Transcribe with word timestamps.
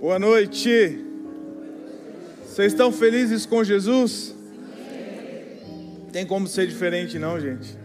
Boa 0.00 0.18
noite. 0.18 1.04
Vocês 2.46 2.72
estão 2.72 2.90
felizes 2.90 3.44
com 3.44 3.62
Jesus? 3.62 4.34
Tem 6.10 6.24
como 6.24 6.46
ser 6.46 6.66
diferente 6.66 7.18
não, 7.18 7.38
gente. 7.38 7.76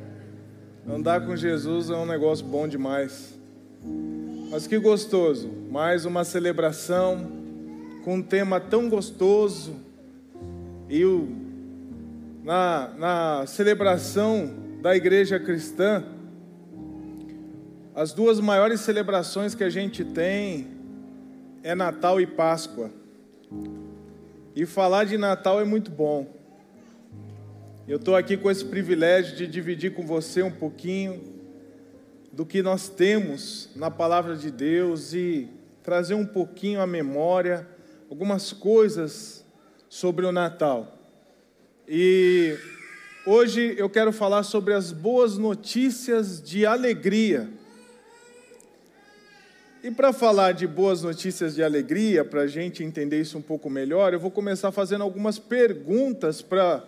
Andar 0.88 1.26
com 1.26 1.36
Jesus 1.36 1.90
é 1.90 1.94
um 1.94 2.06
negócio 2.06 2.46
bom 2.46 2.70
demais. 2.70 3.38
Mas 4.50 4.66
que 4.66 4.80
gostoso, 4.80 5.52
mais 5.70 6.06
uma 6.06 6.24
celebração 6.24 7.30
com 8.06 8.16
um 8.16 8.22
tema 8.22 8.62
tão 8.62 8.88
gostoso. 8.88 9.76
E 10.90 11.04
o, 11.04 11.28
na, 12.46 12.92
na 12.98 13.46
celebração 13.46 14.54
da 14.82 14.96
igreja 14.96 15.38
cristã, 15.38 16.02
as 17.94 18.14
duas 18.14 18.40
maiores 18.40 18.80
celebrações 18.80 19.54
que 19.54 19.66
a 19.66 19.70
gente 19.70 20.06
tem 20.06 20.75
é 21.66 21.74
Natal 21.74 22.22
e 22.22 22.28
Páscoa. 22.28 22.92
E 24.56 24.68
falar 24.68 25.06
de 25.06 25.18
Natal 25.18 25.60
é 25.60 25.66
muito 25.66 25.90
bom. 25.90 26.32
Eu 27.88 27.98
estou 27.98 28.16
aqui 28.16 28.38
com 28.38 28.52
esse 28.52 28.64
privilégio 28.64 29.36
de 29.36 29.48
dividir 29.48 29.96
com 29.96 30.06
você 30.06 30.44
um 30.44 30.52
pouquinho 30.52 31.24
do 32.32 32.46
que 32.46 32.62
nós 32.62 32.88
temos 32.88 33.72
na 33.76 33.90
palavra 33.90 34.36
de 34.36 34.52
Deus 34.52 35.12
e 35.16 35.50
trazer 35.82 36.14
um 36.14 36.26
pouquinho 36.28 36.82
à 36.82 36.86
memória 36.86 37.68
algumas 38.12 38.54
coisas 38.54 39.44
sobre 39.90 40.24
o 40.24 40.32
Natal. 40.32 40.96
E 41.88 42.56
hoje 43.26 43.74
eu 43.76 43.90
quero 43.90 44.14
falar 44.14 44.44
sobre 44.44 44.72
as 44.72 44.92
boas 44.92 45.36
notícias 45.36 46.40
de 46.44 46.64
alegria 46.64 47.50
e 49.86 49.92
para 49.92 50.12
falar 50.12 50.54
de 50.54 50.66
boas 50.66 51.04
notícias 51.04 51.54
de 51.54 51.62
alegria, 51.62 52.26
para 52.26 52.42
a 52.42 52.48
gente 52.48 52.84
entender 52.84 53.22
isso 53.22 53.38
um 53.38 53.42
pouco 53.42 53.70
melhor, 53.70 54.14
eu 54.14 54.20
vou 54.20 54.32
começar 54.32 54.72
fazendo 54.72 55.04
algumas 55.04 55.38
perguntas 55.38 56.42
para 56.42 56.82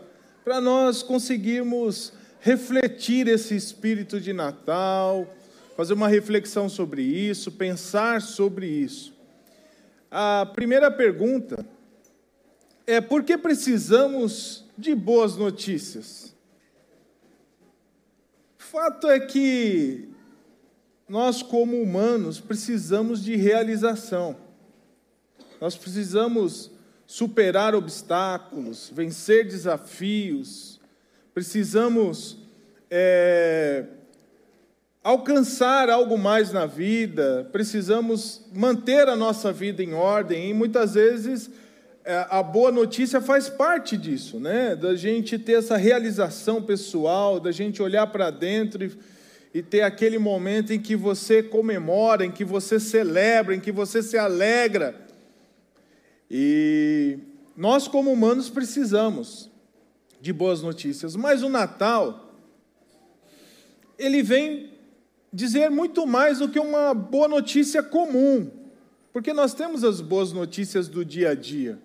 nós 0.59 1.03
conseguirmos 1.03 2.11
refletir 2.39 3.27
esse 3.27 3.55
espírito 3.55 4.19
de 4.19 4.33
Natal, 4.33 5.31
fazer 5.75 5.93
uma 5.93 6.07
reflexão 6.07 6.67
sobre 6.67 7.03
isso, 7.03 7.51
pensar 7.51 8.19
sobre 8.19 8.65
isso. 8.65 9.13
A 10.09 10.49
primeira 10.51 10.89
pergunta 10.89 11.63
é: 12.87 12.99
por 12.99 13.21
que 13.21 13.37
precisamos 13.37 14.65
de 14.75 14.95
boas 14.95 15.35
notícias? 15.35 16.35
Fato 18.57 19.07
é 19.07 19.19
que 19.19 20.16
nós, 21.07 21.41
como 21.41 21.81
humanos, 21.81 22.39
precisamos 22.39 23.23
de 23.23 23.35
realização. 23.35 24.35
Nós 25.59 25.75
precisamos 25.75 26.69
superar 27.05 27.73
obstáculos, 27.73 28.91
vencer 28.93 29.47
desafios, 29.47 30.79
precisamos 31.33 32.37
é, 32.91 33.85
alcançar 35.01 35.89
algo 35.89 36.17
mais 36.17 36.51
na 36.51 36.65
vida, 36.65 37.47
precisamos 37.51 38.45
manter 38.53 39.07
a 39.07 39.15
nossa 39.15 39.53
vida 39.53 39.81
em 39.81 39.93
ordem 39.93 40.49
e 40.49 40.53
muitas 40.53 40.95
vezes 40.95 41.49
é, 42.03 42.25
a 42.29 42.43
boa 42.43 42.71
notícia 42.71 43.21
faz 43.21 43.47
parte 43.47 43.95
disso, 43.95 44.39
né? 44.39 44.75
Da 44.75 44.95
gente 44.95 45.39
ter 45.39 45.53
essa 45.53 45.77
realização 45.77 46.61
pessoal, 46.61 47.39
da 47.39 47.53
gente 47.53 47.81
olhar 47.81 48.07
para 48.07 48.29
dentro 48.29 48.83
e 48.83 48.91
e 49.53 49.61
ter 49.61 49.81
aquele 49.81 50.17
momento 50.17 50.73
em 50.73 50.79
que 50.79 50.95
você 50.95 51.41
comemora, 51.41 52.25
em 52.25 52.31
que 52.31 52.45
você 52.45 52.79
celebra, 52.79 53.55
em 53.55 53.59
que 53.59 53.71
você 53.71 54.03
se 54.03 54.17
alegra. 54.17 54.95
E 56.29 57.19
nós, 57.55 57.87
como 57.87 58.11
humanos, 58.11 58.49
precisamos 58.49 59.49
de 60.19 60.33
boas 60.33 60.61
notícias, 60.61 61.15
mas 61.15 61.43
o 61.43 61.49
Natal, 61.49 62.33
ele 63.97 64.21
vem 64.21 64.73
dizer 65.31 65.69
muito 65.69 66.05
mais 66.05 66.39
do 66.39 66.49
que 66.49 66.59
uma 66.59 66.93
boa 66.93 67.27
notícia 67.27 67.81
comum, 67.81 68.49
porque 69.13 69.33
nós 69.33 69.53
temos 69.53 69.83
as 69.83 70.01
boas 70.01 70.31
notícias 70.31 70.87
do 70.87 71.03
dia 71.03 71.31
a 71.31 71.35
dia. 71.35 71.79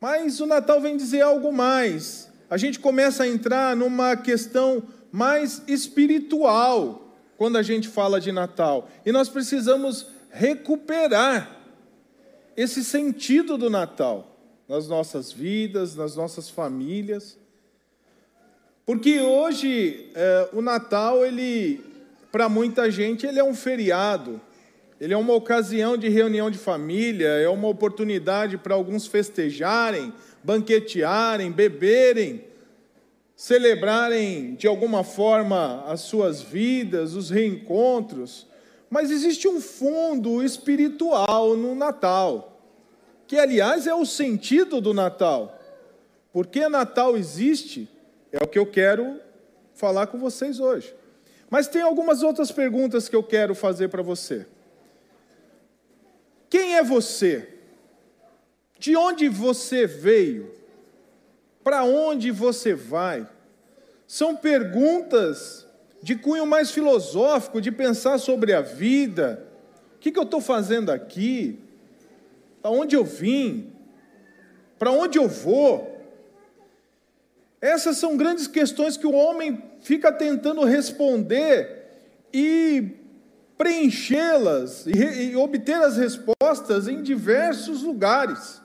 Mas 0.00 0.40
o 0.40 0.46
Natal 0.46 0.80
vem 0.80 0.96
dizer 0.96 1.22
algo 1.22 1.52
mais. 1.52 2.30
A 2.48 2.56
gente 2.56 2.78
começa 2.78 3.24
a 3.24 3.28
entrar 3.28 3.74
numa 3.74 4.16
questão 4.16 4.82
mais 5.12 5.62
espiritual 5.66 7.14
quando 7.36 7.56
a 7.56 7.62
gente 7.62 7.88
fala 7.88 8.20
de 8.20 8.32
Natal. 8.32 8.88
E 9.04 9.12
nós 9.12 9.28
precisamos 9.28 10.06
recuperar 10.30 11.56
esse 12.56 12.82
sentido 12.82 13.58
do 13.58 13.68
Natal 13.68 14.36
nas 14.68 14.88
nossas 14.88 15.30
vidas, 15.30 15.94
nas 15.94 16.16
nossas 16.16 16.48
famílias. 16.48 17.38
Porque 18.84 19.20
hoje 19.20 20.10
é, 20.14 20.48
o 20.52 20.62
Natal, 20.62 21.24
ele, 21.24 21.84
para 22.32 22.48
muita 22.48 22.90
gente, 22.90 23.26
ele 23.26 23.38
é 23.38 23.44
um 23.44 23.54
feriado. 23.54 24.40
Ele 25.00 25.12
é 25.12 25.16
uma 25.16 25.34
ocasião 25.34 25.96
de 25.96 26.08
reunião 26.08 26.50
de 26.50 26.56
família, 26.56 27.28
é 27.28 27.48
uma 27.48 27.68
oportunidade 27.68 28.56
para 28.56 28.74
alguns 28.74 29.06
festejarem, 29.06 30.12
banquetearem, 30.42 31.52
beberem 31.52 32.44
celebrarem 33.36 34.54
de 34.54 34.66
alguma 34.66 35.04
forma 35.04 35.84
as 35.86 36.00
suas 36.00 36.40
vidas, 36.40 37.14
os 37.14 37.28
reencontros, 37.28 38.46
mas 38.88 39.10
existe 39.10 39.46
um 39.46 39.60
fundo 39.60 40.42
espiritual 40.42 41.54
no 41.54 41.74
Natal, 41.74 42.58
que 43.26 43.38
aliás 43.38 43.86
é 43.86 43.94
o 43.94 44.06
sentido 44.06 44.80
do 44.80 44.94
Natal. 44.94 45.60
Por 46.32 46.46
que 46.46 46.66
Natal 46.66 47.16
existe? 47.16 47.88
É 48.32 48.42
o 48.42 48.48
que 48.48 48.58
eu 48.58 48.66
quero 48.66 49.20
falar 49.74 50.06
com 50.06 50.18
vocês 50.18 50.58
hoje. 50.58 50.94
Mas 51.50 51.68
tem 51.68 51.82
algumas 51.82 52.22
outras 52.22 52.50
perguntas 52.50 53.08
que 53.08 53.16
eu 53.16 53.22
quero 53.22 53.54
fazer 53.54 53.88
para 53.88 54.02
você. 54.02 54.46
Quem 56.48 56.76
é 56.76 56.82
você? 56.82 57.48
De 58.78 58.96
onde 58.96 59.28
você 59.28 59.86
veio? 59.86 60.54
Para 61.66 61.82
onde 61.82 62.30
você 62.30 62.74
vai? 62.74 63.26
São 64.06 64.36
perguntas 64.36 65.66
de 66.00 66.14
cunho 66.14 66.46
mais 66.46 66.70
filosófico, 66.70 67.60
de 67.60 67.72
pensar 67.72 68.18
sobre 68.18 68.52
a 68.52 68.60
vida. 68.60 69.44
O 69.96 69.98
que, 69.98 70.12
que 70.12 70.18
eu 70.20 70.22
estou 70.22 70.40
fazendo 70.40 70.92
aqui? 70.92 71.58
Aonde 72.62 72.94
eu 72.94 73.04
vim? 73.04 73.72
Para 74.78 74.92
onde 74.92 75.18
eu 75.18 75.26
vou? 75.26 76.06
Essas 77.60 77.96
são 77.96 78.16
grandes 78.16 78.46
questões 78.46 78.96
que 78.96 79.08
o 79.08 79.14
homem 79.14 79.60
fica 79.80 80.12
tentando 80.12 80.62
responder 80.62 81.84
e 82.32 82.92
preenchê-las 83.58 84.86
e, 84.86 84.92
e 84.92 85.36
obter 85.36 85.82
as 85.82 85.96
respostas 85.96 86.86
em 86.86 87.02
diversos 87.02 87.82
lugares. 87.82 88.62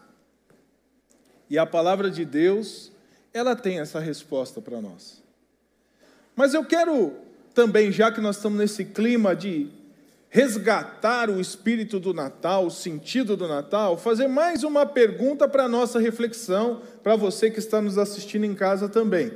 E 1.50 1.57
a 1.57 1.66
palavra 1.66 2.09
de 2.09 2.23
Deus 2.23 2.91
ela 3.34 3.56
tem 3.56 3.80
essa 3.80 4.00
resposta 4.00 4.62
para 4.62 4.81
nós. 4.81 5.22
Mas 6.36 6.53
eu 6.53 6.66
quero 6.66 7.14
também, 7.53 7.92
já 7.92 8.12
que 8.12 8.22
nós 8.22 8.38
estamos 8.38 8.58
nesse 8.58 8.86
clima 8.86 9.36
de 9.36 9.69
resgatar 10.30 11.30
o 11.30 11.41
espírito 11.41 12.00
do 12.00 12.14
Natal, 12.14 12.66
o 12.66 12.72
sentido 12.72 13.36
do 13.36 13.47
Natal, 13.47 13.97
fazer 13.97 14.28
mais 14.28 14.64
uma 14.64 14.86
pergunta 14.86 15.47
para 15.47 15.64
a 15.64 15.68
nossa 15.68 16.00
reflexão, 16.00 16.81
para 17.03 17.18
você 17.18 17.52
que 17.52 17.59
está 17.59 17.81
nos 17.81 17.97
assistindo 17.97 18.46
em 18.46 18.56
casa 18.56 18.88
também. 18.88 19.34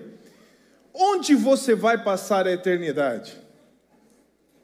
Onde 0.94 1.36
você 1.36 1.76
vai 1.76 2.02
passar 2.02 2.48
a 2.48 2.52
eternidade? 2.54 3.38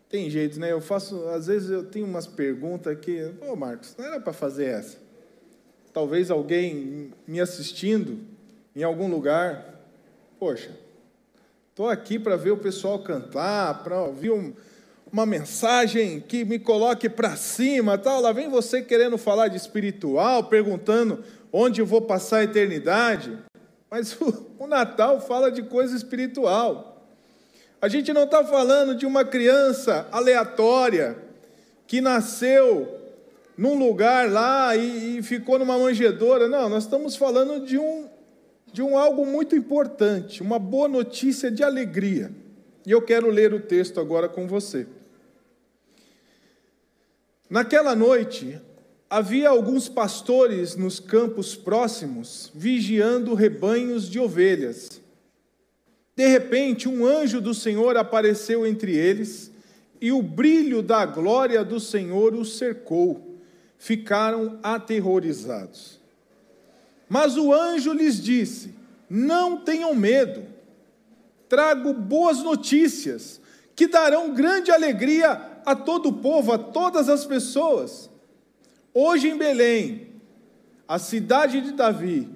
Tem 0.08 0.30
jeito, 0.30 0.58
né? 0.58 0.72
Eu 0.72 0.80
faço, 0.80 1.28
às 1.28 1.48
vezes 1.48 1.70
eu 1.70 1.84
tenho 1.84 2.06
umas 2.06 2.28
perguntas 2.28 2.98
que, 3.00 3.30
pô, 3.40 3.54
Marcos, 3.56 3.94
não 3.98 4.06
era 4.06 4.20
para 4.20 4.32
fazer 4.32 4.66
essa. 4.66 4.98
Talvez 5.94 6.32
alguém 6.32 7.12
me 7.28 7.42
assistindo 7.42 8.31
em 8.76 8.84
algum 8.84 9.10
lugar, 9.10 9.66
poxa, 10.40 10.72
estou 11.70 11.90
aqui 11.90 12.18
para 12.18 12.36
ver 12.36 12.52
o 12.52 12.58
pessoal 12.58 13.00
cantar, 13.00 13.84
para 13.84 14.02
ouvir 14.02 14.32
um, 14.32 14.54
uma 15.12 15.26
mensagem 15.26 16.22
que 16.22 16.46
me 16.46 16.58
coloque 16.58 17.10
para 17.10 17.36
cima, 17.36 17.98
tal. 17.98 18.22
Lá 18.22 18.32
vem 18.32 18.50
você 18.50 18.82
querendo 18.82 19.18
falar 19.18 19.50
de 19.50 19.58
espiritual, 19.58 20.46
perguntando 20.46 21.24
onde 21.52 21.82
eu 21.82 21.86
vou 21.86 22.02
passar 22.02 22.38
a 22.38 22.44
eternidade. 22.44 23.38
Mas 23.90 24.14
o, 24.22 24.48
o 24.58 24.68
Natal 24.68 25.20
fala 25.20 25.52
de 25.52 25.64
coisa 25.64 25.96
espiritual. 25.96 27.06
A 27.82 27.88
gente 27.88 28.14
não 28.14 28.24
está 28.24 28.44
falando 28.44 28.96
de 28.96 29.06
uma 29.06 29.26
criança 29.26 30.08
aleatória 30.12 31.18
que 31.88 32.00
nasceu 32.00 33.00
num 33.58 33.78
lugar 33.78 34.32
lá 34.32 34.76
e, 34.76 35.18
e 35.18 35.24
ficou 35.24 35.60
numa 35.60 35.78
manjedoura. 35.78 36.48
Não, 36.48 36.70
nós 36.70 36.84
estamos 36.84 37.16
falando 37.16 37.66
de 37.66 37.78
um 37.78 38.08
de 38.72 38.82
um 38.82 38.98
algo 38.98 39.26
muito 39.26 39.56
importante, 39.56 40.42
uma 40.42 40.58
boa 40.58 40.88
notícia 40.88 41.52
de 41.52 41.64
alegria. 41.64 42.32
E 42.86 42.92
eu 42.92 43.02
quero 43.02 43.30
ler 43.30 43.54
o 43.54 43.60
texto 43.60 44.00
agora 44.00 44.28
com 44.28 44.48
você. 44.48 44.88
Naquela 47.50 47.96
noite, 47.96 48.60
havia 49.10 49.50
alguns 49.50 49.90
pastores 49.90 50.76
nos 50.76 51.00
campos 51.00 51.56
próximos 51.56 52.52
vigiando 52.56 53.34
rebanhos 53.34 54.10
de 54.10 54.20
ovelhas. 54.20 55.02
De 56.16 56.26
repente, 56.28 56.88
um 56.88 57.06
anjo 57.06 57.42
do 57.42 57.54
Senhor 57.54 57.98
apareceu 57.98 58.66
entre 58.66 58.96
eles 58.96 59.52
e 60.00 60.12
o 60.12 60.22
brilho 60.22 60.82
da 60.82 61.06
glória 61.06 61.64
do 61.64 61.80
Senhor 61.80 62.34
os 62.34 62.58
cercou. 62.58 63.38
Ficaram 63.78 64.60
aterrorizados. 64.64 66.01
Mas 67.12 67.36
o 67.36 67.52
anjo 67.52 67.92
lhes 67.92 68.24
disse: 68.24 68.74
Não 69.10 69.58
tenham 69.58 69.94
medo, 69.94 70.46
trago 71.50 71.94
boas 71.94 72.42
notícias 72.42 73.42
que 73.76 73.86
darão 73.86 74.34
grande 74.34 74.72
alegria 74.72 75.60
a 75.66 75.76
todo 75.76 76.08
o 76.08 76.14
povo, 76.14 76.54
a 76.54 76.58
todas 76.58 77.10
as 77.10 77.26
pessoas. 77.26 78.10
Hoje 78.94 79.28
em 79.28 79.38
Belém, 79.38 80.08
a 80.88 80.98
cidade 80.98 81.60
de 81.60 81.74
Davi, 81.74 82.30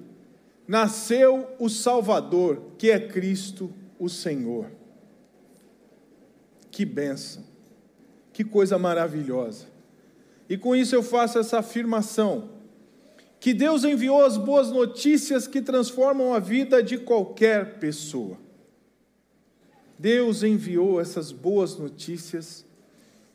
nasceu 0.68 1.48
o 1.58 1.70
Salvador, 1.70 2.72
que 2.76 2.90
é 2.90 3.00
Cristo 3.00 3.72
o 3.98 4.10
Senhor. 4.10 4.70
Que 6.70 6.84
benção, 6.84 7.42
que 8.30 8.44
coisa 8.44 8.78
maravilhosa. 8.78 9.68
E 10.50 10.58
com 10.58 10.76
isso 10.76 10.94
eu 10.94 11.02
faço 11.02 11.38
essa 11.38 11.60
afirmação 11.60 12.55
que 13.38 13.52
Deus 13.52 13.84
enviou 13.84 14.24
as 14.24 14.36
boas 14.36 14.70
notícias 14.70 15.46
que 15.46 15.60
transformam 15.60 16.34
a 16.34 16.38
vida 16.38 16.82
de 16.82 16.98
qualquer 16.98 17.78
pessoa. 17.78 18.38
Deus 19.98 20.42
enviou 20.42 21.00
essas 21.00 21.32
boas 21.32 21.76
notícias 21.76 22.64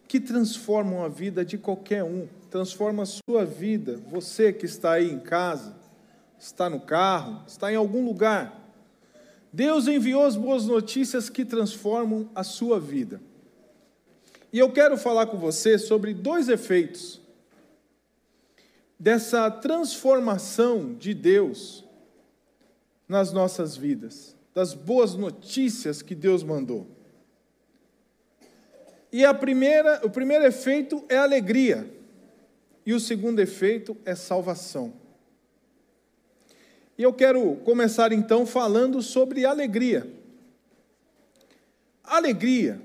que 0.08 0.20
transformam 0.20 1.04
a 1.04 1.08
vida 1.08 1.46
de 1.46 1.58
qualquer 1.58 2.04
um, 2.04 2.28
transforma 2.50 3.04
a 3.04 3.06
sua 3.06 3.46
vida. 3.46 4.00
Você 4.10 4.52
que 4.52 4.66
está 4.66 4.94
aí 4.94 5.10
em 5.10 5.20
casa, 5.20 5.74
está 6.38 6.70
no 6.70 6.82
carro, 6.82 7.44
está 7.48 7.72
em 7.72 7.76
algum 7.76 8.04
lugar. 8.04 8.60
Deus 9.54 9.88
enviou 9.88 10.26
as 10.26 10.36
boas 10.36 10.66
notícias 10.66 11.30
que 11.30 11.46
transformam 11.46 12.30
a 12.36 12.44
sua 12.44 12.80
vida. 12.80 13.22
E 14.52 14.60
eu 14.60 14.72
quero 14.72 14.98
falar 14.98 15.28
com 15.28 15.38
você 15.38 15.78
sobre 15.78 16.14
dois 16.14 16.50
efeitos 16.50 17.21
dessa 19.02 19.50
transformação 19.50 20.94
de 20.94 21.12
Deus 21.12 21.84
nas 23.08 23.34
nossas 23.34 23.76
vidas, 23.76 24.36
das 24.54 24.76
boas 24.76 25.16
notícias 25.16 26.04
que 26.04 26.14
Deus 26.14 26.44
mandou. 26.44 26.86
E 29.12 29.26
a 29.26 29.34
primeira, 29.34 30.06
o 30.06 30.10
primeiro 30.12 30.46
efeito 30.46 31.04
é 31.10 31.18
alegria, 31.18 31.92
e 32.86 32.94
o 32.94 33.00
segundo 33.00 33.40
efeito 33.40 33.98
é 34.06 34.14
salvação. 34.14 34.94
E 36.96 37.02
eu 37.02 37.12
quero 37.12 37.56
começar 37.66 38.12
então 38.12 38.46
falando 38.46 39.02
sobre 39.02 39.48
alegria. 39.48 40.08
Alegria. 42.04 42.80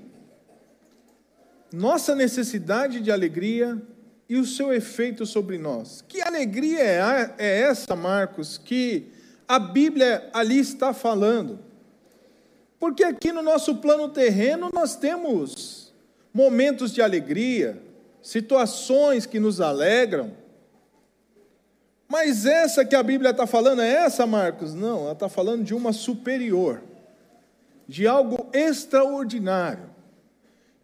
Nossa 1.71 2.15
necessidade 2.15 3.01
de 3.01 3.11
alegria 3.11 3.79
e 4.29 4.35
o 4.35 4.45
seu 4.45 4.73
efeito 4.73 5.25
sobre 5.25 5.57
nós. 5.57 6.03
Que 6.07 6.21
alegria 6.21 6.79
é, 6.79 7.33
é 7.37 7.61
essa, 7.61 7.95
Marcos, 7.95 8.57
que 8.57 9.07
a 9.47 9.57
Bíblia 9.57 10.29
ali 10.33 10.59
está 10.59 10.93
falando? 10.93 11.59
Porque 12.79 13.03
aqui 13.03 13.31
no 13.31 13.41
nosso 13.41 13.75
plano 13.75 14.09
terreno 14.09 14.69
nós 14.73 14.95
temos 14.95 15.93
momentos 16.33 16.93
de 16.93 17.01
alegria, 17.01 17.81
situações 18.21 19.25
que 19.25 19.39
nos 19.39 19.61
alegram. 19.61 20.31
Mas 22.07 22.45
essa 22.45 22.85
que 22.85 22.95
a 22.95 23.03
Bíblia 23.03 23.31
está 23.31 23.47
falando 23.47 23.81
é 23.81 23.89
essa, 23.89 24.25
Marcos? 24.27 24.73
Não, 24.73 25.03
ela 25.03 25.13
está 25.13 25.27
falando 25.27 25.63
de 25.63 25.73
uma 25.73 25.91
superior, 25.91 26.83
de 27.87 28.05
algo 28.05 28.49
extraordinário, 28.53 29.89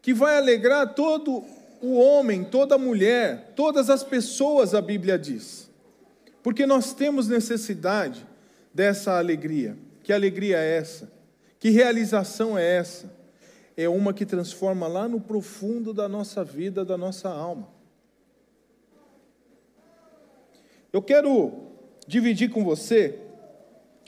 que 0.01 0.13
vai 0.13 0.37
alegrar 0.37 0.93
todo 0.95 1.45
o 1.83 1.95
homem, 1.95 2.45
toda 2.45 2.77
mulher, 2.77 3.51
todas 3.57 3.89
as 3.89 4.05
pessoas, 4.05 4.73
a 4.73 4.81
Bíblia 4.81 5.19
diz. 5.19 5.69
Porque 6.41 6.65
nós 6.65 6.93
temos 6.93 7.27
necessidade 7.27 8.25
dessa 8.73 9.17
alegria. 9.17 9.77
Que 10.01 10.13
alegria 10.13 10.59
é 10.59 10.77
essa? 10.77 11.11
Que 11.59 11.71
realização 11.71 12.57
é 12.57 12.77
essa? 12.77 13.13
É 13.75 13.89
uma 13.89 14.13
que 14.13 14.25
transforma 14.25 14.87
lá 14.87 15.09
no 15.09 15.19
profundo 15.19 15.93
da 15.93 16.07
nossa 16.07 16.41
vida, 16.41 16.85
da 16.85 16.97
nossa 16.97 17.27
alma. 17.27 17.67
Eu 20.93 21.01
quero 21.01 21.51
dividir 22.07 22.49
com 22.49 22.63
você, 22.63 23.19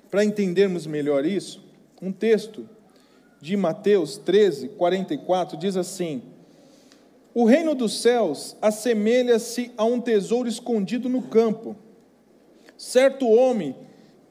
para 0.09 0.23
entendermos 0.23 0.87
melhor 0.87 1.25
isso, 1.25 1.61
um 2.01 2.13
texto 2.13 2.69
de 3.41 3.57
Mateus 3.57 4.17
13, 4.17 4.69
44, 4.69 5.57
diz 5.57 5.75
assim: 5.75 6.34
o 7.35 7.43
reino 7.43 7.75
dos 7.75 8.01
céus 8.01 8.55
assemelha-se 8.61 9.69
a 9.75 9.83
um 9.83 9.99
tesouro 9.99 10.47
escondido 10.47 11.09
no 11.09 11.21
campo. 11.21 11.75
Certo 12.77 13.27
homem, 13.27 13.75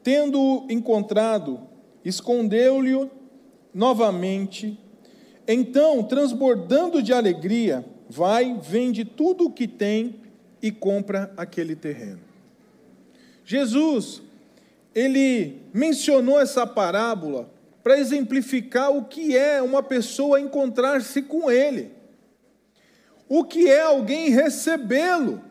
tendo-o 0.01 0.65
encontrado, 0.71 1.59
escondeu-lhe 2.03 3.07
novamente. 3.71 4.79
Então, 5.47 6.01
transbordando 6.01 7.03
de 7.03 7.13
alegria, 7.13 7.85
vai, 8.09 8.59
vende 8.59 9.05
tudo 9.05 9.45
o 9.45 9.51
que 9.51 9.67
tem 9.67 10.15
e 10.59 10.71
compra 10.71 11.31
aquele 11.37 11.75
terreno. 11.75 12.21
Jesus, 13.45 14.23
ele 14.95 15.61
mencionou 15.71 16.41
essa 16.41 16.65
parábola 16.65 17.51
para 17.83 17.99
exemplificar 17.99 18.91
o 18.91 19.05
que 19.05 19.37
é 19.37 19.61
uma 19.61 19.83
pessoa 19.83 20.41
encontrar-se 20.41 21.21
com 21.21 21.51
ele 21.51 21.94
o 23.27 23.43
que 23.43 23.67
é 23.67 23.81
alguém 23.81 24.29
recebê-lo 24.29 25.41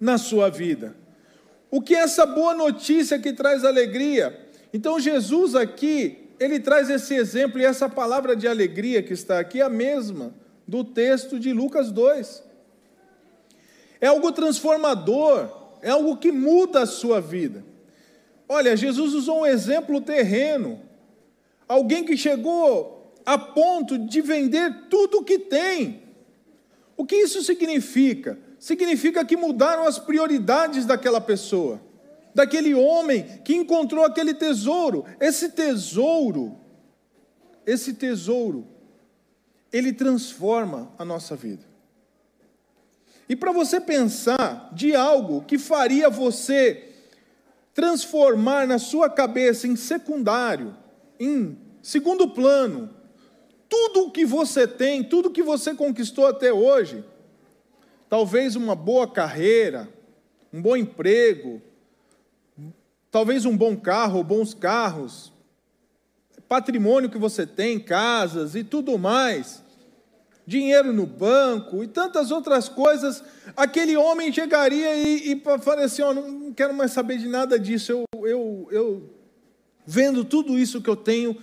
na 0.00 0.18
sua 0.18 0.48
vida. 0.48 0.94
O 1.70 1.80
que 1.80 1.94
é 1.94 1.98
essa 1.98 2.24
boa 2.24 2.54
notícia 2.54 3.18
que 3.18 3.32
traz 3.32 3.64
alegria? 3.64 4.48
Então, 4.72 4.98
Jesus 5.00 5.54
aqui, 5.54 6.30
ele 6.38 6.60
traz 6.60 6.88
esse 6.88 7.14
exemplo 7.14 7.58
e 7.58 7.64
essa 7.64 7.88
palavra 7.88 8.34
de 8.34 8.46
alegria 8.46 9.02
que 9.02 9.12
está 9.12 9.38
aqui, 9.38 9.60
a 9.60 9.68
mesma 9.68 10.34
do 10.66 10.84
texto 10.84 11.38
de 11.38 11.52
Lucas 11.52 11.90
2. 11.90 12.42
É 14.00 14.06
algo 14.06 14.32
transformador, 14.32 15.48
é 15.82 15.90
algo 15.90 16.16
que 16.16 16.32
muda 16.32 16.82
a 16.82 16.86
sua 16.86 17.20
vida. 17.20 17.64
Olha, 18.48 18.76
Jesus 18.76 19.12
usou 19.14 19.40
um 19.40 19.46
exemplo 19.46 20.00
terreno. 20.00 20.80
Alguém 21.68 22.04
que 22.04 22.16
chegou 22.16 23.12
a 23.24 23.36
ponto 23.36 23.98
de 23.98 24.20
vender 24.20 24.88
tudo 24.88 25.18
o 25.18 25.24
que 25.24 25.38
tem 25.38 26.05
o 26.96 27.04
que 27.04 27.16
isso 27.16 27.42
significa? 27.42 28.38
Significa 28.58 29.24
que 29.24 29.36
mudaram 29.36 29.86
as 29.86 29.98
prioridades 29.98 30.86
daquela 30.86 31.20
pessoa, 31.20 31.80
daquele 32.34 32.74
homem 32.74 33.40
que 33.44 33.54
encontrou 33.54 34.04
aquele 34.04 34.32
tesouro. 34.32 35.04
Esse 35.20 35.50
tesouro, 35.50 36.58
esse 37.66 37.94
tesouro, 37.94 38.66
ele 39.72 39.92
transforma 39.92 40.90
a 40.98 41.04
nossa 41.04 41.36
vida. 41.36 41.64
E 43.28 43.36
para 43.36 43.52
você 43.52 43.80
pensar 43.80 44.70
de 44.72 44.94
algo 44.94 45.42
que 45.42 45.58
faria 45.58 46.08
você 46.08 46.92
transformar 47.74 48.66
na 48.66 48.78
sua 48.78 49.10
cabeça 49.10 49.66
em 49.66 49.76
secundário, 49.76 50.74
em 51.20 51.58
segundo 51.82 52.28
plano, 52.28 52.95
tudo 53.68 54.04
o 54.04 54.10
que 54.10 54.24
você 54.24 54.66
tem, 54.66 55.02
tudo 55.02 55.30
que 55.30 55.42
você 55.42 55.74
conquistou 55.74 56.26
até 56.26 56.52
hoje, 56.52 57.04
talvez 58.08 58.56
uma 58.56 58.74
boa 58.74 59.06
carreira, 59.06 59.88
um 60.52 60.62
bom 60.62 60.76
emprego, 60.76 61.60
talvez 63.10 63.44
um 63.44 63.56
bom 63.56 63.76
carro, 63.76 64.22
bons 64.22 64.54
carros, 64.54 65.32
patrimônio 66.48 67.10
que 67.10 67.18
você 67.18 67.46
tem, 67.46 67.78
casas 67.80 68.54
e 68.54 68.62
tudo 68.62 68.96
mais, 68.98 69.62
dinheiro 70.46 70.92
no 70.92 71.06
banco 71.06 71.82
e 71.82 71.88
tantas 71.88 72.30
outras 72.30 72.68
coisas, 72.68 73.22
aquele 73.56 73.96
homem 73.96 74.32
chegaria 74.32 74.94
e, 74.94 75.32
e 75.32 75.42
falaria 75.60 75.86
assim: 75.86 76.02
oh, 76.02 76.14
não 76.14 76.52
quero 76.52 76.72
mais 76.72 76.92
saber 76.92 77.18
de 77.18 77.26
nada 77.26 77.58
disso, 77.58 77.92
eu, 77.92 78.26
eu, 78.26 78.68
eu 78.70 79.10
vendo 79.84 80.24
tudo 80.24 80.58
isso 80.58 80.80
que 80.80 80.90
eu 80.90 80.96
tenho 80.96 81.36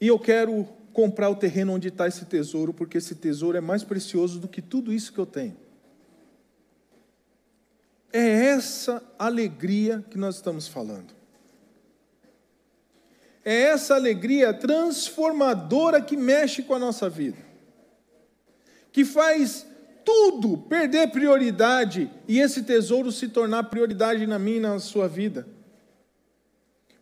e 0.00 0.06
eu 0.06 0.18
quero 0.18 0.66
comprar 0.96 1.28
o 1.28 1.36
terreno 1.36 1.74
onde 1.74 1.88
está 1.88 2.08
esse 2.08 2.24
tesouro, 2.24 2.72
porque 2.72 2.96
esse 2.96 3.16
tesouro 3.16 3.58
é 3.58 3.60
mais 3.60 3.84
precioso 3.84 4.38
do 4.38 4.48
que 4.48 4.62
tudo 4.62 4.90
isso 4.90 5.12
que 5.12 5.18
eu 5.18 5.26
tenho. 5.26 5.54
É 8.10 8.46
essa 8.46 9.02
alegria 9.18 10.02
que 10.10 10.16
nós 10.16 10.36
estamos 10.36 10.66
falando. 10.66 11.12
É 13.44 13.64
essa 13.64 13.94
alegria 13.94 14.54
transformadora 14.54 16.00
que 16.00 16.16
mexe 16.16 16.62
com 16.62 16.72
a 16.72 16.78
nossa 16.78 17.10
vida, 17.10 17.44
que 18.90 19.04
faz 19.04 19.66
tudo 20.02 20.56
perder 20.56 21.10
prioridade 21.10 22.10
e 22.26 22.40
esse 22.40 22.62
tesouro 22.62 23.12
se 23.12 23.28
tornar 23.28 23.64
prioridade 23.64 24.26
na 24.26 24.38
minha 24.38 24.56
e 24.56 24.60
na 24.60 24.78
sua 24.78 25.06
vida. 25.06 25.46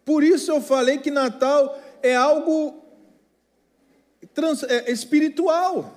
Por 0.05 0.25
isso 0.25 0.51
eu 0.51 0.61
falei 0.61 0.99
que 0.99 1.13
Natal 1.13 1.81
é 2.03 2.17
algo 2.17 2.84
trans, 4.35 4.63
é, 4.65 4.91
espiritual. 4.91 5.95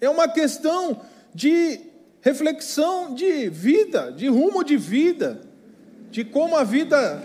É 0.00 0.08
uma 0.08 0.28
questão 0.28 1.00
de 1.34 1.80
reflexão 2.20 3.14
de 3.14 3.48
vida, 3.48 4.12
de 4.12 4.28
rumo 4.28 4.64
de 4.64 4.76
vida, 4.76 5.40
de 6.10 6.24
como 6.24 6.56
a 6.56 6.64
vida, 6.64 7.22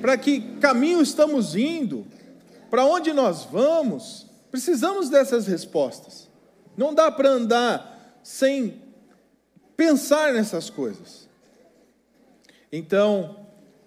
para 0.00 0.16
que 0.16 0.40
caminho 0.58 1.00
estamos 1.00 1.54
indo, 1.54 2.06
para 2.70 2.84
onde 2.84 3.12
nós 3.12 3.44
vamos. 3.44 4.26
Precisamos 4.50 5.08
dessas 5.08 5.46
respostas. 5.46 6.28
Não 6.76 6.94
dá 6.94 7.10
para 7.10 7.30
andar 7.30 8.18
sem 8.22 8.82
pensar 9.76 10.32
nessas 10.32 10.68
coisas. 10.68 11.28
Então, 12.72 13.45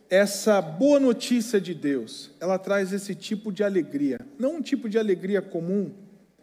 essa 0.10 0.60
boa 0.60 1.00
notícia 1.00 1.62
de 1.62 1.74
Deus, 1.74 2.32
ela 2.40 2.58
traz 2.58 2.92
esse 2.92 3.14
tipo 3.14 3.52
de 3.52 3.64
alegria, 3.64 4.20
não 4.40 4.56
um 4.56 4.62
tipo 4.62 4.90
de 4.90 4.98
alegria 4.98 5.42
comum, 5.42 5.92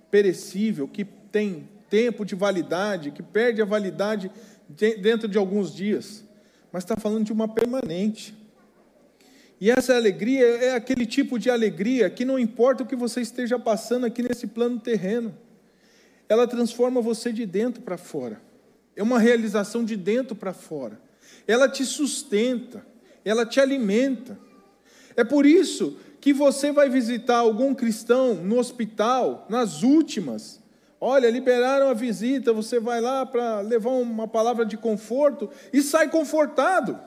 perecível, 0.09 0.87
que 0.87 1.05
tem 1.05 1.69
tempo 1.91 2.25
de 2.25 2.37
validade, 2.37 3.11
que 3.11 3.23
perde 3.23 3.61
a 3.61 3.65
validade 3.65 4.31
dentro 5.01 5.27
de 5.27 5.37
alguns 5.37 5.75
dias, 5.75 6.25
mas 6.73 6.85
está 6.85 6.97
falando 6.97 7.25
de 7.25 7.33
uma 7.33 7.49
permanente. 7.49 8.35
E 9.61 9.71
essa 9.71 9.97
alegria 9.97 10.45
é 10.45 10.75
aquele 10.75 11.05
tipo 11.05 11.39
de 11.39 11.51
alegria 11.51 12.09
que 12.09 12.25
não 12.25 12.39
importa 12.39 12.85
o 12.85 12.87
que 12.87 12.95
você 12.95 13.21
esteja 13.21 13.59
passando 13.59 14.07
aqui 14.07 14.23
nesse 14.23 14.47
plano 14.47 14.79
terreno, 14.79 15.37
ela 16.29 16.47
transforma 16.47 17.01
você 17.01 17.33
de 17.33 17.45
dentro 17.45 17.83
para 17.83 17.97
fora, 17.97 18.41
é 18.95 19.03
uma 19.03 19.19
realização 19.19 19.85
de 19.85 19.97
dentro 19.97 20.37
para 20.37 20.53
fora, 20.53 21.01
ela 21.49 21.69
te 21.69 21.85
sustenta 21.85 22.85
ela 23.29 23.45
te 23.45 23.61
alimenta. 23.61 24.39
É 25.17 25.25
por 25.25 25.45
isso 25.45 25.99
que 26.21 26.33
você 26.33 26.71
vai 26.71 26.89
visitar 26.89 27.39
algum 27.39 27.75
cristão 27.75 28.35
no 28.35 28.59
hospital, 28.59 29.47
nas 29.49 29.83
últimas. 29.83 30.61
Olha, 31.01 31.31
liberaram 31.31 31.89
a 31.89 31.95
visita, 31.95 32.53
você 32.53 32.79
vai 32.79 33.01
lá 33.01 33.27
para 33.27 33.61
levar 33.61 33.91
uma 33.91 34.29
palavra 34.29 34.65
de 34.65 34.77
conforto 34.77 35.51
e 35.73 35.83
sai 35.83 36.09
confortado. 36.09 36.99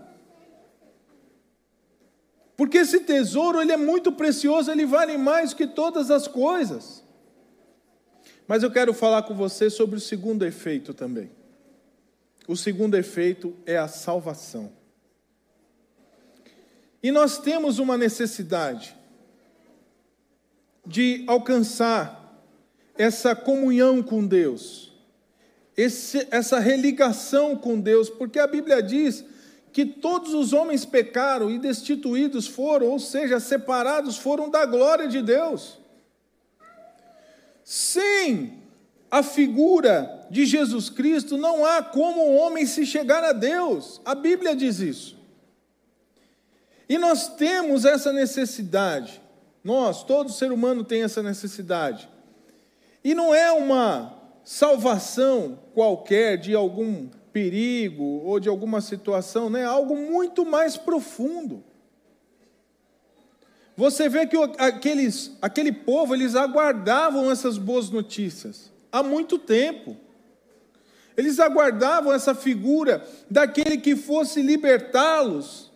Porque 2.56 2.80
esse 2.80 3.00
tesouro, 3.00 3.62
ele 3.62 3.72
é 3.72 3.78
muito 3.78 4.12
precioso, 4.12 4.70
ele 4.70 4.86
vale 4.86 5.18
mais 5.18 5.54
que 5.54 5.66
todas 5.66 6.12
as 6.12 6.28
coisas. 6.28 7.04
Mas 8.46 8.64
eu 8.64 8.72
quero 8.72 8.94
falar 8.94 9.24
com 9.24 9.34
você 9.34 9.70
sobre 9.70 9.96
o 9.96 10.02
segundo 10.02 10.46
efeito 10.46 10.94
também. 10.94 11.32
O 12.48 12.58
segundo 12.58 12.98
efeito 12.98 13.56
é 13.66 13.78
a 13.78 13.88
salvação. 13.88 14.79
E 17.02 17.12
nós 17.12 17.38
temos 17.38 17.80
uma 17.80 17.98
necessidade 17.98 18.96
de 20.86 21.24
alcançar 21.28 22.20
essa 22.98 23.36
comunhão 23.36 24.04
com 24.04 24.26
Deus, 24.26 24.92
esse, 25.78 26.28
essa 26.32 26.60
religação 26.60 27.56
com 27.56 27.80
Deus, 27.80 28.10
porque 28.10 28.40
a 28.40 28.48
Bíblia 28.48 28.84
diz 28.84 29.24
que 29.72 29.86
todos 29.86 30.34
os 30.34 30.52
homens 30.52 30.84
pecaram 30.84 31.50
e 31.50 31.60
destituídos 31.60 32.48
foram, 32.48 32.88
ou 32.88 33.00
seja, 33.00 33.40
separados 33.40 34.18
foram 34.18 34.50
da 34.50 34.66
glória 34.66 35.08
de 35.08 35.22
Deus. 35.22 35.78
Sem 37.64 38.60
a 39.12 39.22
figura 39.22 40.28
de 40.30 40.46
Jesus 40.46 40.90
Cristo, 40.90 41.38
não 41.38 41.64
há 41.64 41.84
como 41.84 42.22
o 42.22 42.36
homem 42.36 42.66
se 42.66 42.86
chegar 42.86 43.24
a 43.24 43.32
Deus. 43.32 44.02
A 44.04 44.16
Bíblia 44.16 44.56
diz 44.56 44.80
isso. 44.80 45.19
E 46.90 46.98
nós 46.98 47.28
temos 47.36 47.86
essa 47.86 48.12
necessidade. 48.12 49.22
Nós, 49.64 50.04
todo 50.04 50.32
ser 50.32 50.52
humano 50.52 50.84
tem 50.84 51.04
essa 51.04 51.22
necessidade. 51.22 52.10
E 53.04 53.14
não 53.14 53.34
é 53.34 53.52
uma 53.52 54.18
salvação 54.44 55.60
qualquer 55.76 56.38
de 56.38 56.56
algum 56.56 57.08
perigo 57.32 58.04
ou 58.26 58.40
de 58.40 58.50
alguma 58.50 58.82
situação, 58.82 59.48
né? 59.52 59.62
é 59.62 59.66
algo 59.66 59.96
muito 59.96 60.44
mais 60.44 60.76
profundo. 60.76 61.64
Você 63.78 64.10
vê 64.10 64.26
que 64.26 64.36
aqueles, 64.58 65.38
aquele 65.40 65.72
povo, 65.72 66.16
eles 66.16 66.36
aguardavam 66.36 67.32
essas 67.32 67.58
boas 67.60 67.92
notícias 67.92 68.72
há 68.92 69.04
muito 69.04 69.38
tempo. 69.38 69.96
Eles 71.16 71.40
aguardavam 71.40 72.12
essa 72.12 72.34
figura 72.34 73.06
daquele 73.30 73.78
que 73.78 73.96
fosse 73.96 74.42
libertá-los 74.42 75.69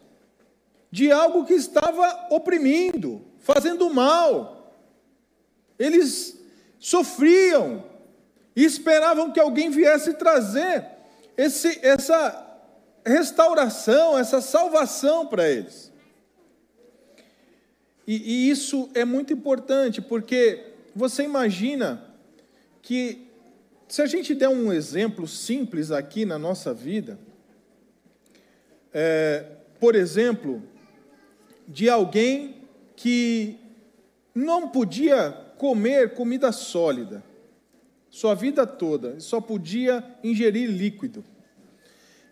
de 0.93 1.11
algo 1.11 1.43
que 1.43 1.55
estava 1.55 2.27
oprimindo, 2.29 3.19
fazendo 3.39 3.91
mal. 3.91 4.77
Eles 5.79 6.39
sofriam 6.77 7.83
e 8.55 8.63
esperavam 8.63 9.31
que 9.31 9.39
alguém 9.39 9.71
viesse 9.71 10.13
trazer 10.13 10.85
esse, 11.35 11.79
essa 11.81 12.59
restauração, 13.03 14.19
essa 14.19 14.39
salvação 14.39 15.25
para 15.25 15.49
eles. 15.49 15.91
E, 18.05 18.15
e 18.15 18.49
isso 18.51 18.87
é 18.93 19.03
muito 19.03 19.33
importante, 19.33 19.99
porque 19.99 20.73
você 20.95 21.23
imagina 21.23 22.05
que, 22.83 23.31
se 23.87 23.99
a 23.99 24.05
gente 24.05 24.35
der 24.35 24.49
um 24.49 24.71
exemplo 24.71 25.27
simples 25.27 25.89
aqui 25.89 26.23
na 26.23 26.37
nossa 26.37 26.71
vida, 26.71 27.17
é, 28.93 29.43
por 29.79 29.95
exemplo, 29.95 30.61
de 31.67 31.89
alguém 31.89 32.55
que 32.95 33.57
não 34.33 34.69
podia 34.69 35.31
comer 35.57 36.13
comida 36.13 36.51
sólida, 36.51 37.23
sua 38.09 38.35
vida 38.35 38.65
toda, 38.67 39.19
só 39.19 39.41
podia 39.41 40.03
ingerir 40.23 40.69
líquido. 40.69 41.23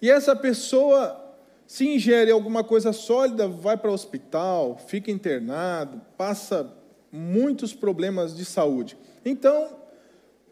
E 0.02 0.10
essa 0.10 0.36
pessoa, 0.36 1.36
se 1.66 1.88
ingere 1.88 2.32
alguma 2.32 2.64
coisa 2.64 2.92
sólida, 2.92 3.48
vai 3.48 3.78
para 3.78 3.90
o 3.90 3.94
hospital, 3.94 4.78
fica 4.88 5.12
internado, 5.12 6.02
passa 6.18 6.72
muitos 7.12 7.74
problemas 7.74 8.36
de 8.36 8.46
saúde. 8.46 8.98
Então, 9.24 9.70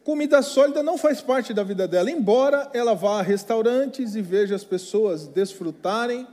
comida 0.03 0.41
sólida 0.41 0.81
não 0.81 0.98
faz 0.98 1.21
parte 1.21 1.53
da 1.53 1.63
vida 1.63 1.88
dela, 1.88 2.09
embora 2.12 2.69
ela 2.74 2.93
vá 2.93 3.19
a 3.19 3.24
restaurantes 3.24 4.15
e 4.15 4.21
veja 4.21 4.55
as 4.55 4.63
pessoas 4.63 5.27
desfrutarem 5.27 6.27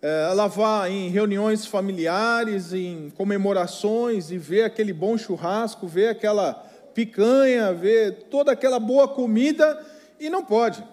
ela 0.00 0.46
vá 0.46 0.88
em 0.88 1.08
reuniões 1.08 1.66
familiares, 1.66 2.72
em 2.72 3.10
comemorações 3.10 4.30
e 4.30 4.38
vê 4.38 4.62
aquele 4.62 4.92
bom 4.92 5.18
churrasco, 5.18 5.88
vê 5.88 6.08
aquela 6.08 6.54
picanha, 6.94 7.72
vê 7.72 8.12
toda 8.12 8.52
aquela 8.52 8.78
boa 8.78 9.08
comida 9.08 9.84
e 10.20 10.30
não 10.30 10.44
pode. 10.44 10.84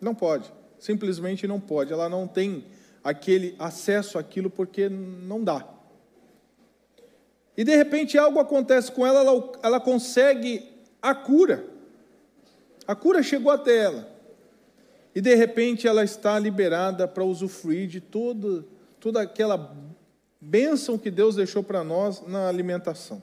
Não 0.00 0.14
pode. 0.14 0.52
Simplesmente 0.78 1.46
não 1.46 1.58
pode. 1.58 1.92
Ela 1.92 2.08
não 2.08 2.26
tem 2.26 2.66
aquele 3.02 3.56
acesso 3.58 4.18
àquilo 4.18 4.50
porque 4.50 4.88
não 4.88 5.42
dá. 5.42 5.66
E 7.56 7.64
de 7.64 7.74
repente 7.74 8.18
algo 8.18 8.38
acontece 8.38 8.92
com 8.92 9.06
ela, 9.06 9.20
ela, 9.20 9.52
ela 9.62 9.80
consegue 9.80 10.70
a 11.00 11.14
cura. 11.14 11.64
A 12.86 12.94
cura 12.94 13.22
chegou 13.22 13.50
até 13.50 13.76
ela. 13.76 14.11
E 15.14 15.20
de 15.20 15.34
repente 15.34 15.86
ela 15.86 16.02
está 16.02 16.38
liberada 16.38 17.06
para 17.06 17.24
usufruir 17.24 17.88
de 17.88 18.00
todo, 18.00 18.66
toda 18.98 19.20
aquela 19.20 19.76
bênção 20.40 20.98
que 20.98 21.10
Deus 21.10 21.36
deixou 21.36 21.62
para 21.62 21.84
nós 21.84 22.26
na 22.26 22.48
alimentação. 22.48 23.22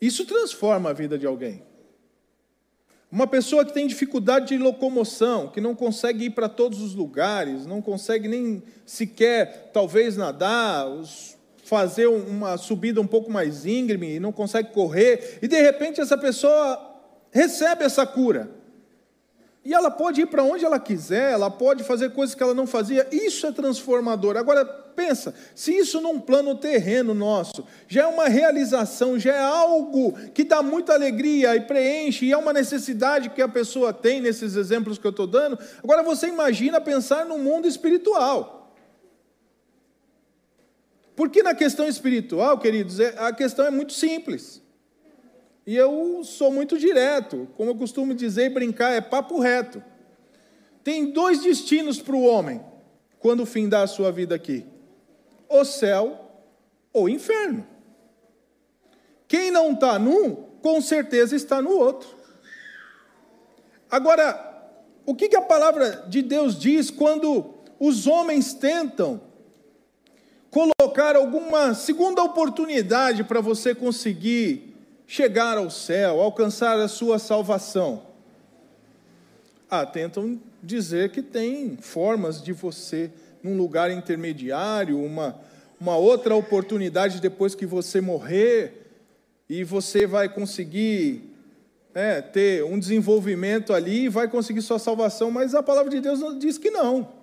Isso 0.00 0.26
transforma 0.26 0.90
a 0.90 0.92
vida 0.92 1.18
de 1.18 1.26
alguém. 1.26 1.62
Uma 3.10 3.26
pessoa 3.26 3.64
que 3.64 3.72
tem 3.72 3.86
dificuldade 3.86 4.48
de 4.48 4.58
locomoção, 4.58 5.48
que 5.48 5.60
não 5.60 5.74
consegue 5.74 6.26
ir 6.26 6.30
para 6.30 6.48
todos 6.48 6.82
os 6.82 6.94
lugares, 6.94 7.64
não 7.64 7.80
consegue 7.80 8.28
nem 8.28 8.62
sequer, 8.84 9.70
talvez, 9.72 10.16
nadar, 10.16 10.86
fazer 11.64 12.08
uma 12.08 12.58
subida 12.58 13.00
um 13.00 13.06
pouco 13.06 13.30
mais 13.30 13.64
íngreme, 13.64 14.20
não 14.20 14.32
consegue 14.32 14.72
correr, 14.72 15.38
e 15.40 15.48
de 15.48 15.60
repente 15.60 16.00
essa 16.00 16.18
pessoa 16.18 17.00
recebe 17.30 17.84
essa 17.84 18.04
cura. 18.04 18.50
E 19.66 19.74
ela 19.74 19.90
pode 19.90 20.20
ir 20.20 20.26
para 20.26 20.44
onde 20.44 20.64
ela 20.64 20.78
quiser, 20.78 21.32
ela 21.32 21.50
pode 21.50 21.82
fazer 21.82 22.12
coisas 22.12 22.36
que 22.36 22.42
ela 22.42 22.54
não 22.54 22.68
fazia. 22.68 23.04
Isso 23.10 23.48
é 23.48 23.50
transformador. 23.50 24.36
Agora, 24.36 24.64
pensa, 24.64 25.34
se 25.56 25.76
isso 25.76 26.00
num 26.00 26.20
plano 26.20 26.54
terreno 26.54 27.12
nosso 27.12 27.66
já 27.88 28.02
é 28.02 28.06
uma 28.06 28.28
realização, 28.28 29.18
já 29.18 29.34
é 29.34 29.42
algo 29.42 30.12
que 30.32 30.44
dá 30.44 30.62
muita 30.62 30.94
alegria 30.94 31.56
e 31.56 31.62
preenche, 31.62 32.26
e 32.26 32.32
é 32.32 32.36
uma 32.36 32.52
necessidade 32.52 33.30
que 33.30 33.42
a 33.42 33.48
pessoa 33.48 33.92
tem 33.92 34.20
nesses 34.20 34.54
exemplos 34.54 34.98
que 34.98 35.06
eu 35.08 35.10
estou 35.10 35.26
dando. 35.26 35.58
Agora, 35.82 36.00
você 36.04 36.28
imagina 36.28 36.80
pensar 36.80 37.26
no 37.26 37.36
mundo 37.36 37.66
espiritual. 37.66 38.72
Porque 41.16 41.42
na 41.42 41.56
questão 41.56 41.88
espiritual, 41.88 42.56
queridos, 42.58 43.00
é, 43.00 43.16
a 43.18 43.32
questão 43.32 43.66
é 43.66 43.70
muito 43.72 43.94
simples. 43.94 44.62
E 45.66 45.74
eu 45.74 46.22
sou 46.22 46.52
muito 46.52 46.78
direto, 46.78 47.48
como 47.56 47.70
eu 47.70 47.74
costumo 47.74 48.14
dizer 48.14 48.46
e 48.46 48.54
brincar, 48.54 48.92
é 48.92 49.00
papo 49.00 49.40
reto. 49.40 49.82
Tem 50.84 51.10
dois 51.10 51.42
destinos 51.42 52.00
para 52.00 52.14
o 52.14 52.22
homem 52.22 52.64
quando 53.18 53.44
findar 53.44 53.82
a 53.82 53.88
sua 53.88 54.12
vida 54.12 54.36
aqui: 54.36 54.64
o 55.48 55.64
céu 55.64 56.30
ou 56.92 57.04
o 57.04 57.08
inferno. 57.08 57.66
Quem 59.26 59.50
não 59.50 59.72
está 59.72 59.98
num, 59.98 60.36
com 60.62 60.80
certeza 60.80 61.34
está 61.34 61.60
no 61.60 61.70
outro. 61.70 62.08
Agora, 63.90 64.70
o 65.04 65.16
que, 65.16 65.28
que 65.28 65.36
a 65.36 65.42
palavra 65.42 66.04
de 66.08 66.22
Deus 66.22 66.56
diz 66.56 66.90
quando 66.90 67.54
os 67.80 68.06
homens 68.06 68.54
tentam 68.54 69.20
colocar 70.48 71.16
alguma 71.16 71.74
segunda 71.74 72.22
oportunidade 72.22 73.24
para 73.24 73.40
você 73.40 73.74
conseguir 73.74 74.75
chegar 75.06 75.56
ao 75.58 75.70
céu, 75.70 76.20
alcançar 76.20 76.78
a 76.78 76.88
sua 76.88 77.18
salvação? 77.18 78.02
Ah, 79.70 79.84
tentam 79.84 80.40
dizer 80.62 81.10
que 81.10 81.22
tem 81.22 81.76
formas 81.76 82.42
de 82.42 82.52
você, 82.52 83.10
num 83.42 83.56
lugar 83.56 83.90
intermediário, 83.90 85.02
uma, 85.02 85.40
uma 85.80 85.96
outra 85.96 86.34
oportunidade 86.34 87.20
depois 87.20 87.54
que 87.54 87.66
você 87.66 88.00
morrer, 88.00 88.86
e 89.48 89.62
você 89.62 90.06
vai 90.06 90.28
conseguir 90.28 91.32
é, 91.94 92.20
ter 92.20 92.64
um 92.64 92.78
desenvolvimento 92.78 93.72
ali 93.72 94.04
e 94.04 94.08
vai 94.08 94.28
conseguir 94.28 94.60
sua 94.62 94.78
salvação, 94.78 95.30
mas 95.30 95.54
a 95.54 95.62
palavra 95.62 95.90
de 95.90 96.00
Deus 96.00 96.20
diz 96.38 96.58
que 96.58 96.70
não. 96.70 97.16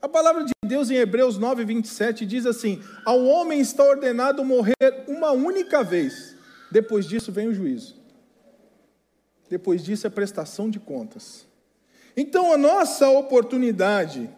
A 0.00 0.08
palavra 0.08 0.44
de 0.44 0.52
Deus 0.64 0.90
em 0.90 0.94
Hebreus 0.94 1.38
9, 1.38 1.64
27 1.64 2.24
diz 2.24 2.46
assim: 2.46 2.80
Ao 3.04 3.24
homem 3.24 3.58
está 3.58 3.82
ordenado 3.82 4.44
morrer 4.44 4.76
uma 5.08 5.32
única 5.32 5.82
vez, 5.82 6.27
depois 6.70 7.06
disso 7.06 7.32
vem 7.32 7.48
o 7.48 7.54
juízo. 7.54 7.96
Depois 9.48 9.82
disso 9.82 10.06
é 10.06 10.10
prestação 10.10 10.68
de 10.68 10.78
contas. 10.78 11.46
Então, 12.16 12.52
a 12.52 12.58
nossa 12.58 13.08
oportunidade 13.08 14.28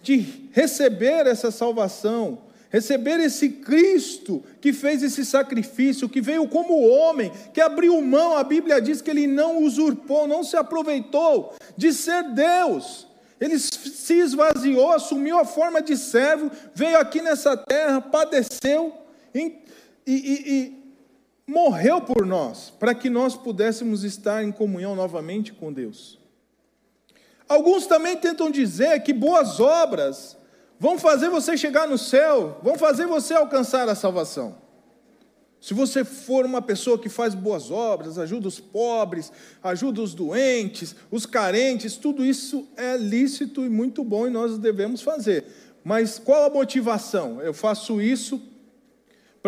de 0.00 0.48
receber 0.52 1.26
essa 1.26 1.50
salvação, 1.50 2.38
receber 2.70 3.20
esse 3.20 3.48
Cristo 3.48 4.42
que 4.60 4.72
fez 4.72 5.02
esse 5.02 5.24
sacrifício, 5.24 6.08
que 6.08 6.20
veio 6.20 6.48
como 6.48 6.88
homem, 6.88 7.32
que 7.52 7.60
abriu 7.60 8.00
mão, 8.00 8.36
a 8.36 8.44
Bíblia 8.44 8.80
diz 8.80 9.02
que 9.02 9.10
ele 9.10 9.26
não 9.26 9.62
usurpou, 9.62 10.26
não 10.26 10.44
se 10.44 10.56
aproveitou 10.56 11.54
de 11.76 11.92
ser 11.92 12.22
Deus. 12.32 13.06
Ele 13.40 13.58
se 13.58 14.14
esvaziou, 14.14 14.92
assumiu 14.92 15.38
a 15.38 15.44
forma 15.44 15.80
de 15.80 15.96
servo, 15.96 16.50
veio 16.74 16.98
aqui 16.98 17.20
nessa 17.20 17.56
terra, 17.56 18.00
padeceu 18.00 18.92
e, 19.34 19.54
e, 20.06 20.52
e 20.52 20.77
morreu 21.48 22.02
por 22.02 22.26
nós, 22.26 22.70
para 22.78 22.94
que 22.94 23.08
nós 23.08 23.34
pudéssemos 23.34 24.04
estar 24.04 24.44
em 24.44 24.52
comunhão 24.52 24.94
novamente 24.94 25.50
com 25.54 25.72
Deus. 25.72 26.18
Alguns 27.48 27.86
também 27.86 28.18
tentam 28.18 28.50
dizer 28.50 29.02
que 29.02 29.14
boas 29.14 29.58
obras 29.58 30.36
vão 30.78 30.98
fazer 30.98 31.30
você 31.30 31.56
chegar 31.56 31.88
no 31.88 31.96
céu, 31.96 32.58
vão 32.62 32.76
fazer 32.76 33.06
você 33.06 33.32
alcançar 33.32 33.88
a 33.88 33.94
salvação. 33.94 34.56
Se 35.58 35.72
você 35.72 36.04
for 36.04 36.44
uma 36.44 36.60
pessoa 36.60 36.98
que 36.98 37.08
faz 37.08 37.34
boas 37.34 37.70
obras, 37.70 38.18
ajuda 38.18 38.46
os 38.46 38.60
pobres, 38.60 39.32
ajuda 39.62 40.02
os 40.02 40.14
doentes, 40.14 40.94
os 41.10 41.24
carentes, 41.24 41.96
tudo 41.96 42.24
isso 42.24 42.68
é 42.76 42.96
lícito 42.98 43.64
e 43.64 43.70
muito 43.70 44.04
bom 44.04 44.26
e 44.26 44.30
nós 44.30 44.58
devemos 44.58 45.00
fazer. 45.00 45.46
Mas 45.82 46.18
qual 46.18 46.44
a 46.44 46.50
motivação? 46.50 47.40
Eu 47.40 47.54
faço 47.54 48.02
isso 48.02 48.40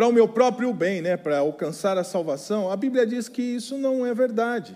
para 0.00 0.08
o 0.08 0.12
meu 0.14 0.26
próprio 0.26 0.72
bem, 0.72 1.02
né, 1.02 1.14
para 1.14 1.40
alcançar 1.40 1.98
a 1.98 2.02
salvação, 2.02 2.70
a 2.70 2.74
Bíblia 2.74 3.06
diz 3.06 3.28
que 3.28 3.42
isso 3.42 3.76
não 3.76 4.06
é 4.06 4.14
verdade. 4.14 4.74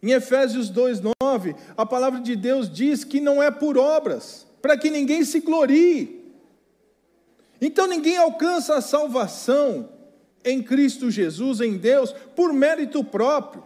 Em 0.00 0.12
Efésios 0.12 0.70
2:9, 0.70 1.56
a 1.76 1.84
palavra 1.84 2.20
de 2.20 2.36
Deus 2.36 2.72
diz 2.72 3.02
que 3.02 3.20
não 3.20 3.42
é 3.42 3.50
por 3.50 3.76
obras, 3.76 4.46
para 4.62 4.76
que 4.76 4.88
ninguém 4.88 5.24
se 5.24 5.40
glorie. 5.40 6.32
Então 7.60 7.88
ninguém 7.88 8.16
alcança 8.16 8.76
a 8.76 8.80
salvação 8.80 9.88
em 10.44 10.62
Cristo 10.62 11.10
Jesus, 11.10 11.60
em 11.60 11.76
Deus, 11.76 12.12
por 12.36 12.52
mérito 12.52 13.02
próprio. 13.02 13.64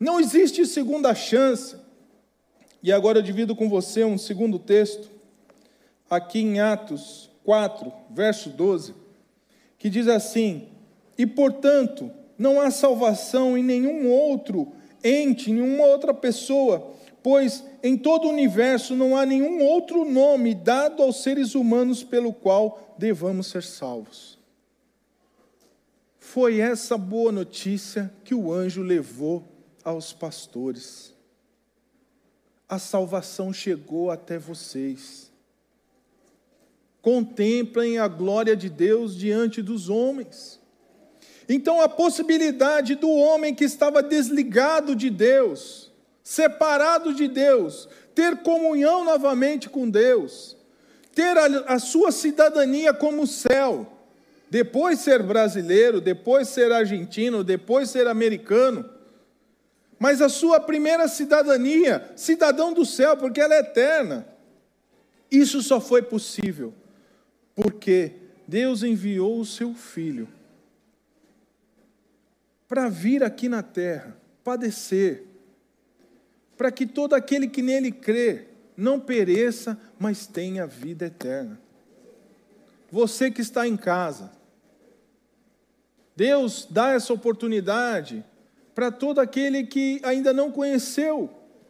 Não 0.00 0.18
existe 0.18 0.66
segunda 0.66 1.14
chance. 1.14 1.76
E 2.82 2.90
agora 2.90 3.20
eu 3.20 3.22
divido 3.22 3.54
com 3.54 3.68
você 3.68 4.02
um 4.02 4.18
segundo 4.18 4.58
texto, 4.58 5.08
aqui 6.10 6.40
em 6.40 6.58
Atos 6.58 7.29
4, 7.50 7.92
verso 8.10 8.48
12, 8.50 8.94
que 9.76 9.90
diz 9.90 10.06
assim: 10.06 10.68
E 11.18 11.26
portanto, 11.26 12.08
não 12.38 12.60
há 12.60 12.70
salvação 12.70 13.58
em 13.58 13.64
nenhum 13.64 14.08
outro 14.08 14.70
ente, 15.02 15.52
nenhuma 15.52 15.84
outra 15.86 16.14
pessoa, 16.14 16.92
pois 17.24 17.64
em 17.82 17.98
todo 17.98 18.26
o 18.28 18.30
universo 18.30 18.94
não 18.94 19.16
há 19.16 19.26
nenhum 19.26 19.64
outro 19.64 20.04
nome 20.04 20.54
dado 20.54 21.02
aos 21.02 21.24
seres 21.24 21.56
humanos 21.56 22.04
pelo 22.04 22.32
qual 22.32 22.94
devamos 22.96 23.48
ser 23.48 23.64
salvos. 23.64 24.38
Foi 26.20 26.60
essa 26.60 26.96
boa 26.96 27.32
notícia 27.32 28.14
que 28.22 28.32
o 28.32 28.52
anjo 28.52 28.80
levou 28.80 29.42
aos 29.82 30.12
pastores. 30.12 31.12
A 32.68 32.78
salvação 32.78 33.52
chegou 33.52 34.08
até 34.08 34.38
vocês 34.38 35.29
contemplem 37.02 37.98
a 37.98 38.06
glória 38.06 38.54
de 38.54 38.68
Deus 38.68 39.16
diante 39.16 39.62
dos 39.62 39.88
homens. 39.88 40.60
Então, 41.48 41.80
a 41.80 41.88
possibilidade 41.88 42.94
do 42.94 43.10
homem 43.10 43.54
que 43.54 43.64
estava 43.64 44.02
desligado 44.02 44.94
de 44.94 45.10
Deus, 45.10 45.90
separado 46.22 47.12
de 47.12 47.26
Deus, 47.26 47.88
ter 48.14 48.36
comunhão 48.38 49.04
novamente 49.04 49.68
com 49.68 49.88
Deus, 49.88 50.56
ter 51.14 51.36
a, 51.36 51.74
a 51.74 51.78
sua 51.78 52.12
cidadania 52.12 52.92
como 52.94 53.26
céu, 53.26 53.90
depois 54.48 55.00
ser 55.00 55.22
brasileiro, 55.22 56.00
depois 56.00 56.48
ser 56.48 56.70
argentino, 56.70 57.42
depois 57.42 57.90
ser 57.90 58.06
americano, 58.06 58.88
mas 59.98 60.22
a 60.22 60.28
sua 60.28 60.60
primeira 60.60 61.08
cidadania, 61.08 62.10
cidadão 62.14 62.72
do 62.72 62.84
céu, 62.84 63.16
porque 63.16 63.40
ela 63.40 63.54
é 63.54 63.60
eterna. 63.60 64.26
Isso 65.30 65.62
só 65.62 65.80
foi 65.80 66.02
possível 66.02 66.74
porque 67.60 68.12
Deus 68.48 68.82
enviou 68.82 69.38
o 69.38 69.44
seu 69.44 69.74
filho 69.74 70.26
para 72.66 72.88
vir 72.88 73.22
aqui 73.22 73.48
na 73.48 73.62
terra, 73.62 74.16
padecer, 74.42 75.24
para 76.56 76.70
que 76.70 76.86
todo 76.86 77.14
aquele 77.14 77.48
que 77.48 77.60
nele 77.60 77.92
crê 77.92 78.46
não 78.76 78.98
pereça, 78.98 79.78
mas 79.98 80.26
tenha 80.26 80.66
vida 80.66 81.06
eterna. 81.06 81.60
Você 82.90 83.30
que 83.30 83.42
está 83.42 83.68
em 83.68 83.76
casa, 83.76 84.32
Deus 86.16 86.66
dá 86.70 86.92
essa 86.92 87.12
oportunidade 87.12 88.24
para 88.74 88.90
todo 88.90 89.20
aquele 89.20 89.66
que 89.66 90.00
ainda 90.02 90.32
não 90.32 90.50
conheceu 90.50 91.28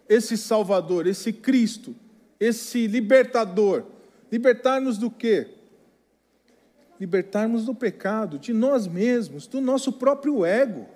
esse 0.09 0.37
Salvador, 0.37 1.07
esse 1.07 1.33
Cristo, 1.33 1.97
esse 2.39 2.87
libertador. 2.87 3.85
Libertar-nos 4.31 4.97
do 4.97 5.11
quê? 5.11 5.49
Libertarmos 7.01 7.65
do 7.65 7.75
pecado, 7.75 8.39
de 8.39 8.53
nós 8.53 8.87
mesmos, 8.87 9.47
do 9.47 9.59
nosso 9.59 9.91
próprio 9.91 10.45
ego. 10.45 10.87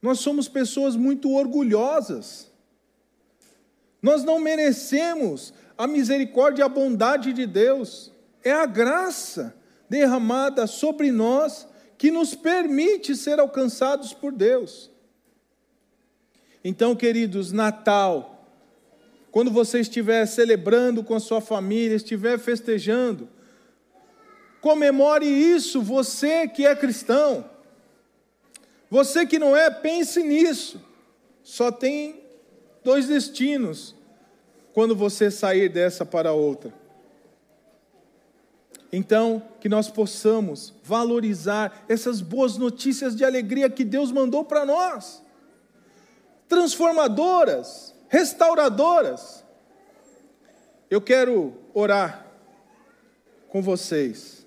Nós 0.00 0.20
somos 0.20 0.48
pessoas 0.48 0.96
muito 0.96 1.30
orgulhosas. 1.30 2.50
Nós 4.00 4.24
não 4.24 4.40
merecemos 4.40 5.52
a 5.76 5.86
misericórdia 5.86 6.62
e 6.62 6.64
a 6.64 6.68
bondade 6.68 7.34
de 7.34 7.46
Deus. 7.46 8.10
É 8.42 8.50
a 8.50 8.64
graça 8.64 9.54
derramada 9.88 10.66
sobre 10.66 11.12
nós 11.12 11.68
que 11.98 12.10
nos 12.10 12.34
permite 12.34 13.14
ser 13.14 13.38
alcançados 13.38 14.14
por 14.14 14.32
Deus. 14.32 14.90
Então, 16.64 16.96
queridos, 16.96 17.52
Natal, 17.52 18.48
quando 19.30 19.50
você 19.50 19.80
estiver 19.80 20.24
celebrando 20.26 21.04
com 21.04 21.14
a 21.14 21.20
sua 21.20 21.40
família, 21.40 21.96
estiver 21.96 22.38
festejando, 22.38 23.28
Comemore 24.62 25.26
isso, 25.26 25.82
você 25.82 26.46
que 26.46 26.64
é 26.64 26.76
cristão. 26.76 27.44
Você 28.88 29.26
que 29.26 29.36
não 29.36 29.56
é, 29.56 29.68
pense 29.68 30.22
nisso. 30.22 30.80
Só 31.42 31.72
tem 31.72 32.22
dois 32.84 33.08
destinos 33.08 33.92
quando 34.72 34.94
você 34.94 35.32
sair 35.32 35.68
dessa 35.68 36.06
para 36.06 36.32
outra. 36.32 36.72
Então, 38.92 39.42
que 39.60 39.68
nós 39.68 39.90
possamos 39.90 40.72
valorizar 40.84 41.84
essas 41.88 42.20
boas 42.20 42.56
notícias 42.56 43.16
de 43.16 43.24
alegria 43.24 43.68
que 43.68 43.84
Deus 43.84 44.12
mandou 44.12 44.44
para 44.44 44.64
nós, 44.64 45.20
transformadoras, 46.48 47.92
restauradoras. 48.08 49.42
Eu 50.88 51.00
quero 51.00 51.52
orar 51.74 52.28
com 53.48 53.60
vocês 53.60 54.41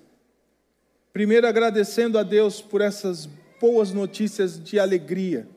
Primeiro, 1.16 1.46
agradecendo 1.46 2.18
a 2.18 2.22
Deus 2.22 2.60
por 2.60 2.82
essas 2.82 3.26
boas 3.58 3.90
notícias 3.90 4.62
de 4.62 4.78
alegria. 4.78 5.48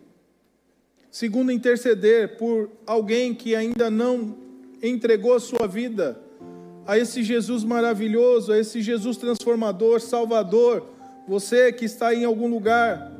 Segundo, 1.11 1.51
interceder 1.51 2.37
por 2.37 2.71
alguém 2.87 3.33
que 3.33 3.53
ainda 3.53 3.89
não 3.89 4.37
entregou 4.81 5.33
a 5.33 5.39
sua 5.41 5.67
vida 5.67 6.17
a 6.87 6.97
esse 6.97 7.23
Jesus 7.23 7.65
maravilhoso, 7.65 8.53
a 8.53 8.57
esse 8.57 8.81
Jesus 8.81 9.17
transformador, 9.17 9.99
salvador. 9.99 10.87
Você 11.27 11.73
que 11.73 11.83
está 11.83 12.15
em 12.15 12.23
algum 12.23 12.47
lugar 12.47 13.11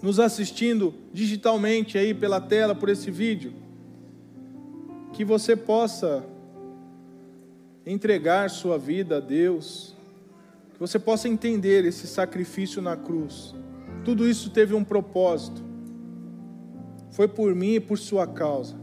nos 0.00 0.20
assistindo 0.20 0.94
digitalmente 1.12 1.98
aí 1.98 2.14
pela 2.14 2.40
tela, 2.40 2.76
por 2.76 2.90
esse 2.90 3.10
vídeo, 3.10 3.54
que 5.12 5.24
você 5.24 5.56
possa 5.56 6.24
entregar 7.84 8.50
sua 8.50 8.78
vida 8.78 9.16
a 9.16 9.20
Deus, 9.20 9.96
você 10.82 10.98
possa 10.98 11.28
entender 11.28 11.84
esse 11.84 12.08
sacrifício 12.08 12.82
na 12.82 12.96
cruz. 12.96 13.54
Tudo 14.04 14.28
isso 14.28 14.50
teve 14.50 14.74
um 14.74 14.82
propósito. 14.82 15.62
Foi 17.12 17.28
por 17.28 17.54
mim 17.54 17.74
e 17.74 17.80
por 17.80 17.96
sua 17.96 18.26
causa. 18.26 18.74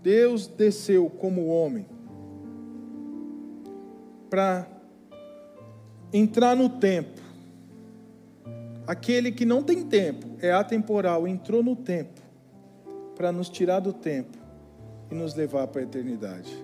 Deus 0.00 0.46
desceu 0.46 1.10
como 1.10 1.48
homem 1.48 1.86
para 4.30 4.64
entrar 6.12 6.54
no 6.54 6.68
tempo. 6.68 7.20
Aquele 8.86 9.32
que 9.32 9.44
não 9.44 9.60
tem 9.60 9.82
tempo, 9.82 10.36
é 10.40 10.52
atemporal, 10.52 11.26
entrou 11.26 11.64
no 11.64 11.74
tempo 11.74 12.20
para 13.16 13.32
nos 13.32 13.48
tirar 13.48 13.80
do 13.80 13.92
tempo 13.92 14.38
e 15.10 15.16
nos 15.16 15.34
levar 15.34 15.66
para 15.66 15.80
a 15.80 15.84
eternidade. 15.84 16.56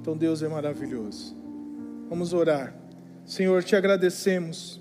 Então 0.00 0.16
Deus 0.16 0.42
é 0.42 0.48
maravilhoso. 0.48 1.37
Vamos 2.08 2.32
orar. 2.32 2.74
Senhor, 3.26 3.62
te 3.62 3.76
agradecemos 3.76 4.80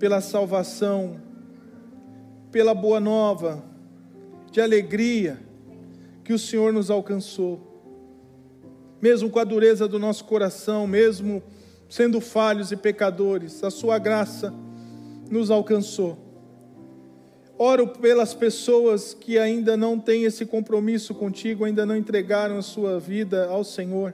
pela 0.00 0.20
salvação, 0.20 1.20
pela 2.50 2.74
boa 2.74 2.98
nova, 2.98 3.64
de 4.50 4.60
alegria 4.60 5.38
que 6.24 6.32
o 6.32 6.38
Senhor 6.38 6.72
nos 6.72 6.90
alcançou. 6.90 7.60
Mesmo 9.00 9.30
com 9.30 9.38
a 9.38 9.44
dureza 9.44 9.86
do 9.86 9.98
nosso 10.00 10.24
coração, 10.24 10.84
mesmo 10.84 11.40
sendo 11.88 12.20
falhos 12.20 12.72
e 12.72 12.76
pecadores, 12.76 13.62
a 13.62 13.70
Sua 13.70 13.96
graça 13.96 14.52
nos 15.30 15.48
alcançou. 15.48 16.18
Oro 17.56 17.86
pelas 17.86 18.34
pessoas 18.34 19.14
que 19.14 19.38
ainda 19.38 19.76
não 19.76 19.96
têm 19.96 20.24
esse 20.24 20.44
compromisso 20.44 21.14
contigo, 21.14 21.64
ainda 21.64 21.86
não 21.86 21.96
entregaram 21.96 22.58
a 22.58 22.62
sua 22.62 22.98
vida 22.98 23.46
ao 23.46 23.62
Senhor. 23.62 24.12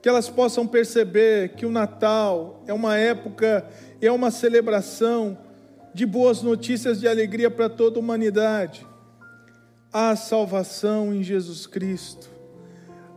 Que 0.00 0.08
elas 0.08 0.28
possam 0.28 0.66
perceber 0.66 1.50
que 1.50 1.66
o 1.66 1.70
Natal 1.70 2.62
é 2.66 2.72
uma 2.72 2.96
época, 2.96 3.68
é 4.00 4.10
uma 4.10 4.30
celebração 4.30 5.36
de 5.92 6.06
boas 6.06 6.42
notícias 6.42 7.00
de 7.00 7.08
alegria 7.08 7.50
para 7.50 7.68
toda 7.68 7.98
a 7.98 8.00
humanidade. 8.00 8.86
Há 9.92 10.14
salvação 10.14 11.14
em 11.14 11.22
Jesus 11.22 11.66
Cristo. 11.66 12.30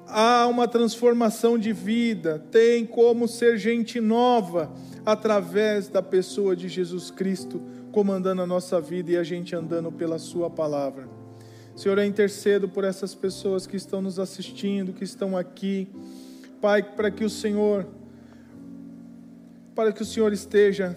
Há 0.08 0.48
uma 0.48 0.68
transformação 0.68 1.58
de 1.58 1.72
vida, 1.72 2.44
tem 2.52 2.86
como 2.86 3.28
ser 3.28 3.58
gente 3.58 4.02
nova 4.02 4.70
através 5.06 5.88
da 5.88 6.02
pessoa 6.02 6.56
de 6.56 6.68
Jesus 6.68 7.10
Cristo 7.10 7.62
comandando 7.92 8.42
a 8.42 8.48
nossa 8.48 8.80
vida 8.82 9.12
e 9.12 9.18
a 9.18 9.24
gente 9.24 9.56
andando 9.56 9.92
pela 9.92 10.18
Sua 10.18 10.50
palavra. 10.50 11.08
Senhor, 11.76 11.98
eu 11.98 12.06
intercedo 12.06 12.68
por 12.68 12.84
essas 12.84 13.16
pessoas 13.16 13.66
que 13.66 13.78
estão 13.78 14.02
nos 14.02 14.20
assistindo, 14.20 14.94
que 14.94 15.04
estão 15.04 15.38
aqui. 15.38 15.88
Pai, 16.62 16.84
para 16.84 17.10
que 17.10 17.26
o 17.26 17.30
Senhor, 17.30 17.88
para 19.74 19.92
que 19.92 20.04
o 20.04 20.06
Senhor 20.06 20.32
esteja 20.32 20.96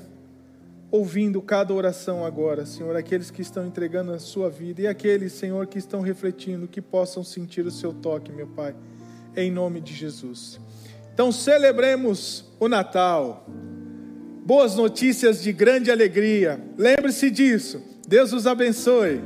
ouvindo 0.91 1.41
cada 1.43 1.73
oração 1.73 2.25
agora, 2.25 2.67
Senhor, 2.67 2.95
aqueles 2.95 3.31
que 3.31 3.43
estão 3.43 3.67
entregando 3.67 4.13
a 4.13 4.19
sua 4.19 4.49
vida 4.51 4.83
e 4.83 4.87
aqueles, 4.87 5.33
Senhor, 5.33 5.67
que 5.67 5.79
estão 5.79 6.01
refletindo, 6.01 6.69
que 6.69 6.81
possam 6.81 7.25
sentir 7.25 7.67
o 7.67 7.71
seu 7.71 7.93
toque, 7.93 8.31
meu 8.31 8.47
Pai, 8.47 8.77
em 9.35 9.51
nome 9.51 9.81
de 9.81 9.95
Jesus. 9.95 10.61
Então 11.13 11.33
celebremos 11.33 12.45
o 12.61 12.69
Natal 12.69 13.47
boas 14.45 14.77
notícias 14.77 15.43
de 15.43 15.53
grande 15.53 15.91
alegria. 15.91 16.61
Lembre-se 16.77 17.31
disso. 17.31 17.83
Deus 18.07 18.33
os 18.33 18.47
abençoe. 18.47 19.23